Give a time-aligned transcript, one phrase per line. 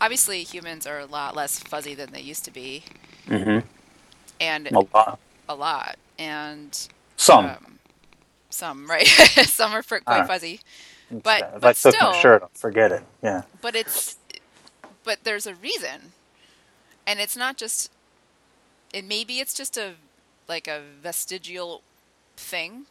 [0.00, 2.84] obviously humans are a lot less fuzzy than they used to be,
[3.28, 3.66] Mm-hmm.
[4.40, 5.18] and A lot.
[5.48, 7.46] a lot, and Some.
[7.46, 7.78] um,
[8.50, 9.06] some right,
[9.46, 10.24] some are quite Ah.
[10.26, 10.60] fuzzy,
[11.10, 13.02] but if I but took my still, shirt off, forget it.
[13.22, 13.42] Yeah.
[13.60, 14.16] but it's
[15.04, 16.12] but there's a reason,
[17.06, 17.90] and it's not just.
[18.92, 19.94] It maybe it's just a
[20.48, 21.82] like a vestigial
[22.36, 22.86] thing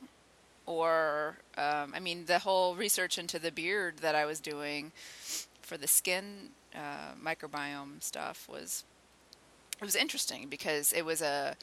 [0.65, 4.93] or um, I mean the whole research into the beard that I was doing
[5.61, 8.85] for the skin uh, microbiome stuff was
[9.81, 11.57] it was interesting because it was a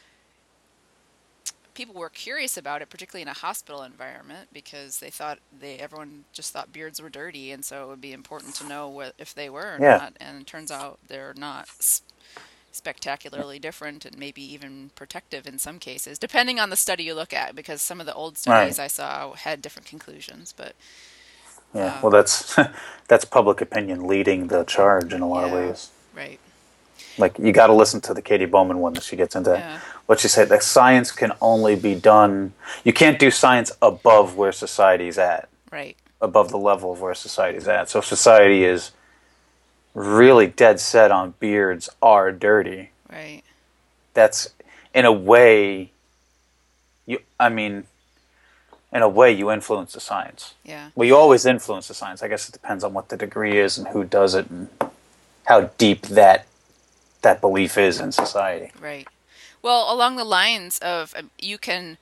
[1.75, 6.25] people were curious about it particularly in a hospital environment because they thought they everyone
[6.33, 9.35] just thought beards were dirty and so it would be important to know what if
[9.35, 10.01] they were or Yeah.
[10.01, 11.69] not and it turns out they're not
[12.73, 17.33] spectacularly different and maybe even protective in some cases depending on the study you look
[17.33, 18.79] at because some of the old studies Right.
[18.79, 20.75] I saw had different conclusions but
[21.75, 21.97] Yeah.
[21.97, 22.57] um, Well, that's
[23.09, 25.91] that's public opinion leading the charge in a lot of ways.
[26.15, 26.39] right
[27.19, 29.53] Like you got to listen to the Katy Bowman one that she gets into.
[29.53, 29.81] Yeah.
[30.07, 32.53] What she said that science can only be done.
[32.85, 37.69] You can't do science above where society's at, right above the level of where society's
[37.69, 37.89] at.
[37.91, 38.93] So if society is
[39.95, 42.91] really dead set on beards are dirty.
[43.11, 43.43] right
[44.15, 44.51] That's
[44.95, 45.91] in a way.
[47.07, 47.85] You, I mean,
[48.93, 50.55] in a way, you influence the science.
[50.65, 52.23] yeah Well, you always influence the science.
[52.23, 54.69] I guess it depends on what the degree is and who does it and
[55.45, 56.47] how deep that
[57.23, 58.73] that belief is in society.
[58.81, 59.09] Right.
[59.63, 61.99] Well, along the lines of um, you can.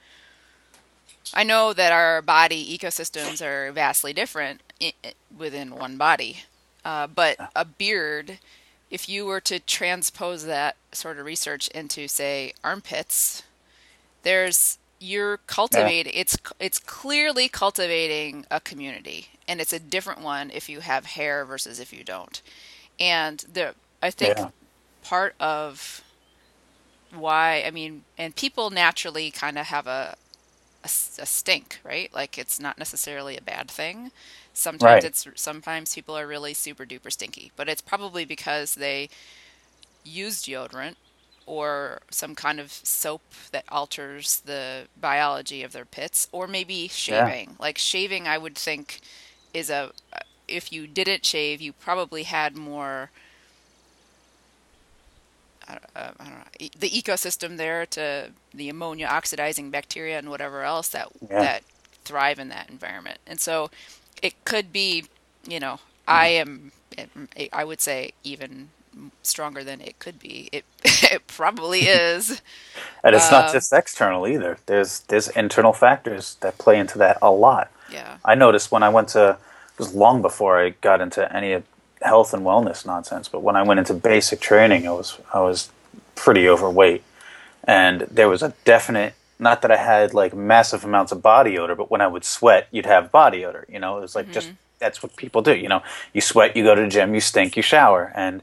[1.33, 4.61] I know that our body ecosystems are vastly different
[5.37, 6.43] within one body,
[6.85, 8.39] uh, but a beard,
[8.91, 13.43] if you were to transpose that sort of research into, say, armpits,
[14.23, 16.13] there's you're cultivating.
[16.17, 21.45] It's it's clearly cultivating a community, and it's a different one if you have hair
[21.45, 22.43] versus if you don't.
[23.01, 24.51] And the I think Yeah.
[25.03, 26.05] part of
[27.11, 30.17] why I mean, and people naturally kind of have a
[30.85, 32.13] a stink, right?
[32.15, 34.13] Like it's not necessarily a bad thing.
[34.55, 35.05] Sometimes Right.
[35.05, 39.09] it's sometimes people are really super duper stinky, but it's probably because they
[40.05, 40.97] use deodorant
[41.47, 43.23] or some kind of soap
[43.53, 47.57] that alters the biology of their pits, or maybe shaving.
[47.59, 49.01] Like shaving, I would think
[49.53, 49.93] is a
[50.49, 53.11] if you didn't shave, you probably had more
[55.67, 60.89] uh, I don't know, the ecosystem there to the ammonia oxidizing bacteria and whatever else
[60.89, 61.41] that Yeah.
[61.41, 61.63] that
[62.05, 63.19] thrive in that environment.
[63.27, 63.71] And so
[64.23, 65.05] it could be,
[65.47, 66.73] you know, I am
[67.53, 68.69] I would say even
[69.23, 70.49] stronger than it could be.
[70.53, 72.43] It it probably is.
[73.03, 74.59] And it's not Um, just external either.
[74.67, 77.71] There's there's internal factors that play into that a lot.
[77.91, 78.17] Yeah.
[78.25, 81.63] I noticed when I went to it was long before I got into any
[82.03, 85.71] health and wellness nonsense, but when I went into basic training, I was I was
[86.15, 87.03] pretty overweight,
[87.65, 91.75] and there was a definite not that I had like massive amounts of body odor,
[91.75, 93.67] but when I would sweat, you'd have body odor.
[93.69, 95.55] You know, it was like just that's what people do.
[95.57, 95.83] You know,
[96.13, 98.43] you sweat, you go to the gym, you stink, you shower, and.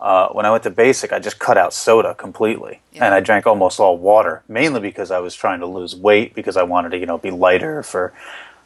[0.00, 3.04] Uh, when I went to basic, I just cut out soda completely, Yeah.
[3.04, 6.56] and I drank almost all water, mainly because I was trying to lose weight because
[6.56, 8.12] I wanted to, you know, be lighter for,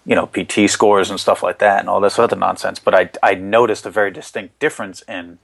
[0.06, 2.78] you know, PT scores and stuff like that, and all this other nonsense.
[2.78, 5.39] But I I noticed a very distinct difference in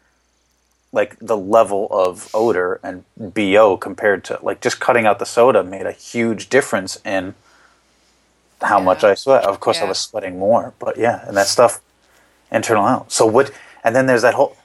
[0.92, 5.62] like the level of odor and bo compared to like just cutting out the soda
[5.62, 7.34] made a huge difference in
[8.60, 9.44] how much I sweat.
[9.44, 11.80] Of course, I was sweating more, but yeah, and that stuff
[12.52, 13.10] internal out.
[13.12, 13.50] So what?
[13.82, 14.56] And then there's that whole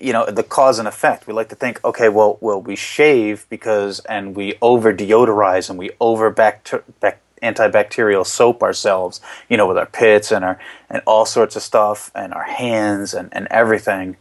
[0.00, 1.26] you know, the cause and effect.
[1.26, 5.78] We like to think, okay, well, well, we shave because and we over deodorize and
[5.78, 10.58] we over bacter, bac, antibacterial soap ourselves, you know, with our pits and our
[10.88, 14.16] and all sorts of stuff and our hands and and everything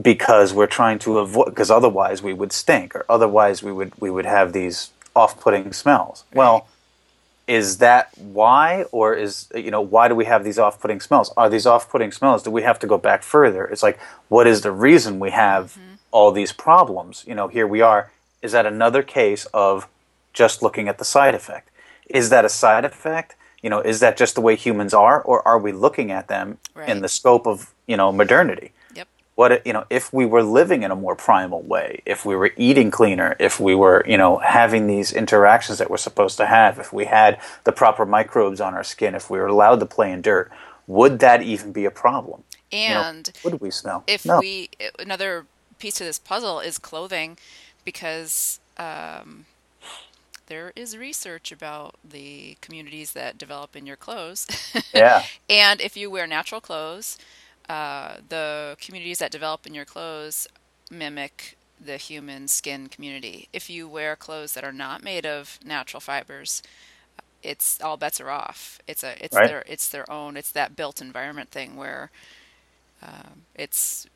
[0.00, 4.10] because we're trying to avoid because otherwise we would stink or otherwise we would we
[4.10, 6.24] would have these off-putting smells.
[6.32, 6.68] Well,
[7.50, 11.34] is that why or is you know why do we have these off-putting smells?
[11.36, 13.64] Are these off-putting smells do we have to go back further?
[13.64, 13.98] It's like
[14.28, 15.94] what is the reason we have mm-hmm.
[16.12, 17.24] all these problems?
[17.26, 18.12] You know here we are.
[18.40, 19.88] Is that another case of
[20.32, 21.70] just looking at the side effect?
[22.06, 23.34] Is that a side effect?
[23.62, 26.58] You know is that just the way humans are or are we looking at them
[26.86, 28.70] in the scope of you know modernity.
[29.40, 32.52] What you know if we were living in a more primal way if we were
[32.56, 36.78] eating cleaner if we were you know having these interactions that we're supposed to have
[36.78, 40.12] if we had the proper microbes on our skin if we were allowed to play
[40.12, 40.52] in dirt
[40.90, 42.42] would that even be a problem?
[42.72, 44.40] You know, And would we smell if no.
[44.40, 45.46] we another
[45.78, 47.38] piece to this puzzle is clothing
[47.84, 49.46] because um,
[50.48, 54.46] there is research about the communities that develop in your clothes.
[54.92, 55.22] Yeah.
[55.48, 57.18] And if you wear natural clothes
[57.70, 60.48] uh, the communities that develop in your clothes
[60.90, 63.48] mimic the human skin community.
[63.52, 66.62] If you wear clothes that are not made of natural fibers,
[67.42, 68.80] it's all bets are off.
[68.88, 69.54] It's a it's Right.
[69.54, 70.36] their it's their own.
[70.36, 72.10] It's that built environment thing where
[73.02, 74.06] um, it's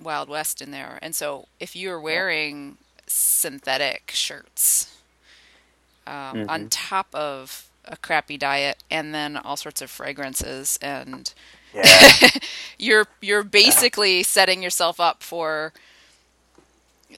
[0.00, 0.98] Wild West in there.
[1.02, 5.02] And so if you're wearing synthetic shirts
[6.06, 11.32] um, hmm on top of a crappy diet and then all sorts of fragrances and
[11.74, 12.12] Yeah.
[12.78, 13.82] you're you're Yeah.
[13.82, 15.72] basically setting yourself up for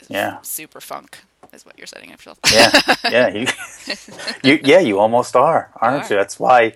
[0.08, 0.40] Yeah.
[0.43, 1.20] super funk
[1.52, 2.72] is what you're setting up yourself Yeah.
[3.06, 3.28] Yeah.
[3.28, 3.46] You,
[4.43, 6.16] you, yeah, you almost are, aren't are you?
[6.16, 6.75] That's why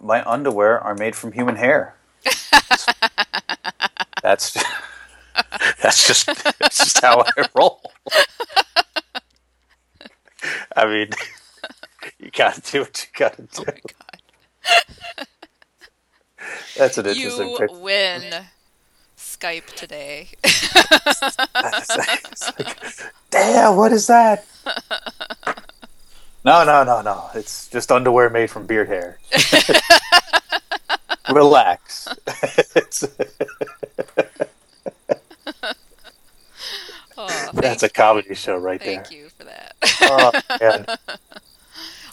[0.00, 1.96] my underwear are made from human hair.
[4.22, 4.56] That's
[5.82, 6.26] that's just
[6.58, 7.80] that's just how I roll.
[10.76, 11.10] I mean,
[12.18, 13.72] you gotta do what you gotta oh do.
[13.72, 14.05] my god
[16.78, 17.78] That's an interesting you picture.
[17.78, 18.22] win
[19.16, 20.28] Skype today
[21.96, 24.46] like, Damn, what is that?
[26.44, 27.28] No, no, no, no.
[27.34, 29.18] It's just underwear made from beard hair.
[31.30, 32.06] Relax.
[37.18, 39.04] oh that's a comedy show right thank there.
[39.04, 40.30] Thank you for that Oh,